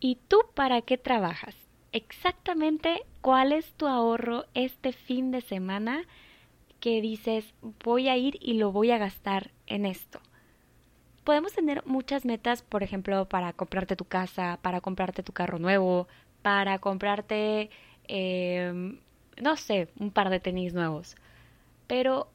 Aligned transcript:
¿Y 0.00 0.16
tú 0.28 0.38
para 0.54 0.80
qué 0.80 0.96
trabajas? 0.96 1.54
Exactamente 1.92 3.02
cuál 3.20 3.52
es 3.52 3.74
tu 3.74 3.86
ahorro 3.86 4.46
este 4.54 4.92
fin 4.92 5.30
de 5.30 5.42
semana 5.42 6.04
que 6.80 7.02
dices 7.02 7.52
voy 7.84 8.08
a 8.08 8.16
ir 8.16 8.38
y 8.40 8.54
lo 8.54 8.72
voy 8.72 8.92
a 8.92 8.98
gastar 8.98 9.50
en 9.66 9.84
esto. 9.84 10.20
Podemos 11.24 11.52
tener 11.52 11.84
muchas 11.84 12.24
metas, 12.24 12.62
por 12.62 12.82
ejemplo, 12.82 13.28
para 13.28 13.52
comprarte 13.52 13.94
tu 13.94 14.06
casa, 14.06 14.58
para 14.62 14.80
comprarte 14.80 15.22
tu 15.22 15.32
carro 15.32 15.58
nuevo, 15.58 16.08
para 16.40 16.78
comprarte, 16.78 17.68
em, 18.08 19.00
no 19.40 19.56
sé, 19.56 19.88
un 19.98 20.10
par 20.10 20.30
de 20.30 20.40
tenis 20.40 20.72
nuevos. 20.72 21.14
Pero 21.86 22.30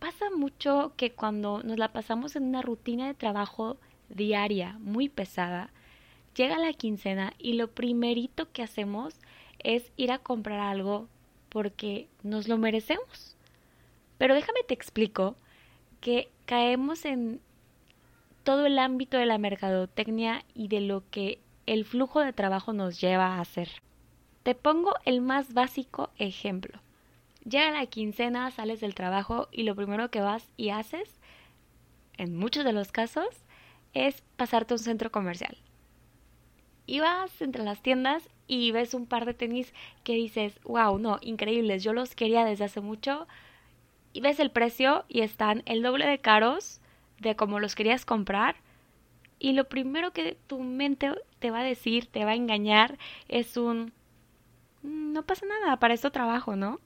pasa 0.00 0.26
mucho 0.36 0.92
que 0.96 1.12
cuando 1.12 1.62
nos 1.62 1.78
la 1.78 1.92
pasamos 1.92 2.34
en 2.34 2.44
una 2.44 2.62
rutina 2.62 3.06
de 3.06 3.14
trabajo 3.14 3.78
diaria 4.08 4.76
muy 4.80 5.08
pesada, 5.08 5.70
llega 6.36 6.58
la 6.58 6.72
quincena 6.74 7.32
y 7.38 7.54
lo 7.54 7.68
primerito 7.68 8.52
que 8.52 8.62
hacemos 8.62 9.14
es 9.58 9.90
ir 9.96 10.12
a 10.12 10.18
comprar 10.18 10.60
algo 10.60 11.08
porque 11.48 12.08
nos 12.22 12.46
lo 12.46 12.58
merecemos. 12.58 13.36
Pero 14.18 14.34
déjame 14.34 14.60
te 14.68 14.74
explico 14.74 15.36
que 16.00 16.28
caemos 16.44 17.04
en 17.04 17.40
todo 18.44 18.66
el 18.66 18.78
ámbito 18.78 19.16
de 19.16 19.26
la 19.26 19.38
mercadotecnia 19.38 20.44
y 20.54 20.68
de 20.68 20.80
lo 20.80 21.02
que 21.10 21.40
el 21.64 21.84
flujo 21.84 22.20
de 22.20 22.32
trabajo 22.32 22.72
nos 22.72 23.00
lleva 23.00 23.34
a 23.34 23.40
hacer. 23.40 23.68
Te 24.42 24.54
pongo 24.54 24.94
el 25.04 25.20
más 25.20 25.54
básico 25.54 26.10
ejemplo. 26.18 26.80
Llega 27.44 27.72
la 27.72 27.86
quincena, 27.86 28.50
sales 28.50 28.80
del 28.80 28.94
trabajo 28.94 29.48
y 29.50 29.62
lo 29.62 29.74
primero 29.74 30.10
que 30.10 30.20
vas 30.20 30.48
y 30.56 30.68
haces, 30.70 31.18
en 32.18 32.36
muchos 32.36 32.64
de 32.64 32.72
los 32.72 32.92
casos, 32.92 33.26
es 33.94 34.22
pasarte 34.36 34.74
a 34.74 34.76
un 34.76 34.82
centro 34.82 35.10
comercial 35.10 35.56
y 36.86 37.00
vas 37.00 37.42
entre 37.42 37.64
las 37.64 37.82
tiendas 37.82 38.28
y 38.46 38.70
ves 38.70 38.94
un 38.94 39.06
par 39.06 39.24
de 39.26 39.34
tenis 39.34 39.72
que 40.04 40.14
dices, 40.14 40.60
wow, 40.64 40.98
no, 40.98 41.18
increíbles, 41.20 41.82
yo 41.82 41.92
los 41.92 42.14
quería 42.14 42.44
desde 42.44 42.64
hace 42.64 42.80
mucho. 42.80 43.26
Y 44.12 44.20
ves 44.20 44.40
el 44.40 44.50
precio 44.50 45.04
y 45.08 45.20
están 45.20 45.62
el 45.66 45.82
doble 45.82 46.06
de 46.06 46.18
caros 46.18 46.80
de 47.18 47.36
como 47.36 47.60
los 47.60 47.74
querías 47.74 48.04
comprar. 48.04 48.56
Y 49.38 49.52
lo 49.52 49.68
primero 49.68 50.12
que 50.12 50.38
tu 50.46 50.60
mente 50.60 51.12
te 51.40 51.50
va 51.50 51.60
a 51.60 51.64
decir, 51.64 52.06
te 52.06 52.24
va 52.24 52.30
a 52.30 52.36
engañar, 52.36 52.98
es 53.28 53.56
un, 53.56 53.92
mm, 54.82 55.12
no 55.12 55.24
pasa 55.24 55.44
nada, 55.46 55.78
para 55.78 55.94
eso 55.94 56.10
trabajo, 56.10 56.56
¿no? 56.56 56.80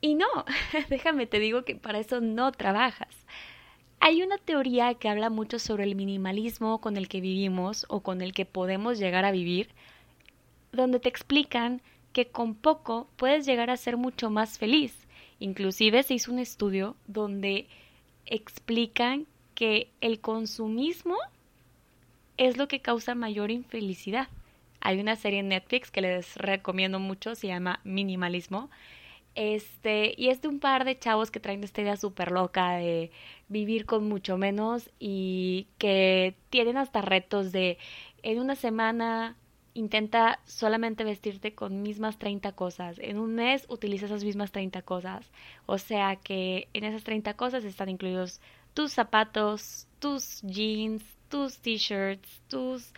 Y 0.00 0.14
no, 0.14 0.26
déjame 0.90 1.26
te 1.26 1.38
digo 1.38 1.64
que 1.64 1.76
para 1.76 1.98
eso 1.98 2.20
no 2.20 2.52
trabajas. 2.52 3.23
Hay 4.06 4.22
una 4.22 4.36
teoría 4.36 4.92
que 4.92 5.08
habla 5.08 5.30
mucho 5.30 5.58
sobre 5.58 5.84
el 5.84 5.94
minimalismo 5.94 6.78
con 6.78 6.98
el 6.98 7.08
que 7.08 7.22
vivimos 7.22 7.86
o 7.88 8.00
con 8.00 8.20
el 8.20 8.34
que 8.34 8.44
podemos 8.44 8.98
llegar 8.98 9.24
a 9.24 9.30
vivir, 9.30 9.70
donde 10.72 11.00
te 11.00 11.08
explican 11.08 11.80
que 12.12 12.26
con 12.26 12.54
poco 12.54 13.08
puedes 13.16 13.46
llegar 13.46 13.70
a 13.70 13.78
ser 13.78 13.96
mucho 13.96 14.28
más 14.28 14.58
feliz. 14.58 14.94
Inclusive 15.40 16.02
se 16.02 16.12
hizo 16.12 16.30
un 16.30 16.38
estudio 16.38 16.96
donde 17.06 17.66
explican 18.26 19.26
que 19.54 19.88
el 20.02 20.20
consumismo 20.20 21.16
es 22.36 22.58
lo 22.58 22.68
que 22.68 22.80
causa 22.80 23.14
mayor 23.14 23.50
infelicidad. 23.50 24.28
Hay 24.82 25.00
una 25.00 25.16
serie 25.16 25.38
en 25.38 25.48
Netflix 25.48 25.90
que 25.90 26.02
les 26.02 26.36
recomiendo 26.36 26.98
mucho, 26.98 27.34
se 27.34 27.46
llama 27.46 27.80
Minimalismo, 27.84 28.68
este, 29.34 30.14
y 30.16 30.28
es 30.28 30.42
de 30.42 30.48
un 30.48 30.60
par 30.60 30.84
de 30.84 30.98
chavos 30.98 31.30
que 31.30 31.40
traen 31.40 31.64
esta 31.64 31.82
idea 31.82 31.96
súper 31.96 32.30
loca 32.30 32.76
de 32.76 33.10
vivir 33.54 33.86
con 33.86 34.08
mucho 34.08 34.36
menos 34.36 34.90
y 34.98 35.68
que 35.78 36.34
tienen 36.50 36.76
hasta 36.76 37.00
retos 37.00 37.52
de 37.52 37.78
en 38.22 38.40
una 38.40 38.56
semana 38.56 39.36
intenta 39.74 40.40
solamente 40.44 41.04
vestirte 41.04 41.54
con 41.54 41.82
mismas 41.82 42.18
30 42.18 42.52
cosas. 42.52 42.98
En 42.98 43.18
un 43.18 43.34
mes 43.34 43.66
utiliza 43.68 44.06
esas 44.06 44.24
mismas 44.24 44.52
30 44.52 44.82
cosas. 44.82 45.30
O 45.66 45.78
sea 45.78 46.16
que 46.16 46.68
en 46.74 46.84
esas 46.84 47.04
30 47.04 47.34
cosas 47.34 47.64
están 47.64 47.88
incluidos 47.88 48.40
tus 48.74 48.92
zapatos, 48.92 49.86
tus 50.00 50.42
jeans, 50.42 51.04
tus 51.28 51.58
t-shirts, 51.58 52.42
tus 52.48 52.90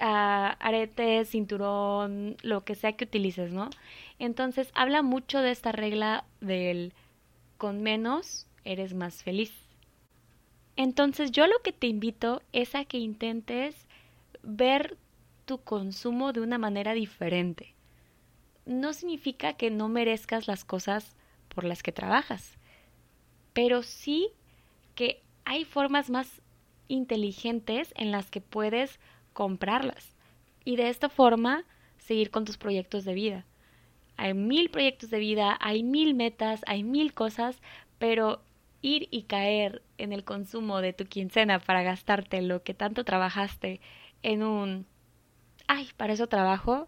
uh, 0.00 0.54
aretes, 0.60 1.30
cinturón, 1.30 2.36
lo 2.42 2.64
que 2.64 2.74
sea 2.74 2.92
que 2.92 3.04
utilices, 3.04 3.52
¿no? 3.52 3.70
Entonces 4.18 4.70
habla 4.74 5.02
mucho 5.02 5.40
de 5.40 5.50
esta 5.50 5.72
regla 5.72 6.24
del 6.40 6.92
con 7.56 7.82
menos 7.82 8.46
eres 8.64 8.94
más 8.94 9.22
feliz. 9.22 9.63
Entonces 10.76 11.30
yo 11.30 11.46
lo 11.46 11.60
que 11.62 11.72
te 11.72 11.86
invito 11.86 12.42
es 12.52 12.74
a 12.74 12.84
que 12.84 12.98
intentes 12.98 13.86
ver 14.42 14.96
tu 15.44 15.58
consumo 15.58 16.32
de 16.32 16.40
una 16.40 16.58
manera 16.58 16.94
diferente. 16.94 17.74
No 18.66 18.92
significa 18.92 19.54
que 19.54 19.70
no 19.70 19.88
merezcas 19.88 20.48
las 20.48 20.64
cosas 20.64 21.14
por 21.48 21.64
las 21.64 21.82
que 21.82 21.92
trabajas, 21.92 22.58
pero 23.52 23.82
sí 23.82 24.30
que 24.94 25.22
hay 25.44 25.64
formas 25.64 26.10
más 26.10 26.40
inteligentes 26.88 27.92
en 27.96 28.10
las 28.10 28.30
que 28.30 28.40
puedes 28.40 28.98
comprarlas 29.32 30.14
y 30.64 30.76
de 30.76 30.88
esta 30.88 31.08
forma 31.08 31.64
seguir 31.98 32.30
con 32.30 32.44
tus 32.44 32.56
proyectos 32.56 33.04
de 33.04 33.14
vida. 33.14 33.44
Hay 34.16 34.34
mil 34.34 34.70
proyectos 34.70 35.10
de 35.10 35.18
vida, 35.18 35.56
hay 35.60 35.82
mil 35.82 36.14
metas, 36.14 36.62
hay 36.66 36.84
mil 36.84 37.14
cosas, 37.14 37.60
pero 37.98 38.40
ir 38.84 39.08
y 39.10 39.22
caer 39.22 39.82
en 39.96 40.12
el 40.12 40.24
consumo 40.24 40.82
de 40.82 40.92
tu 40.92 41.06
quincena 41.06 41.58
para 41.58 41.82
gastarte 41.82 42.42
lo 42.42 42.62
que 42.62 42.74
tanto 42.74 43.02
trabajaste 43.02 43.80
en 44.22 44.42
un, 44.42 44.86
ay, 45.66 45.88
para 45.96 46.12
eso 46.12 46.26
trabajo, 46.26 46.86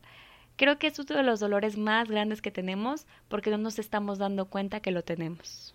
creo 0.57 0.79
que 0.79 0.89
es 0.89 0.99
uno 0.99 1.17
de 1.17 1.23
los 1.23 1.41
dolores 1.41 1.79
más 1.79 2.11
grandes 2.11 2.43
que 2.43 2.51
tenemos 2.51 3.07
porque 3.29 3.51
no 3.51 3.57
nos 3.57 3.79
estamos 3.79 4.19
dando 4.19 4.45
cuenta 4.45 4.81
que 4.81 4.91
lo 4.91 5.05
tenemos. 5.05 5.75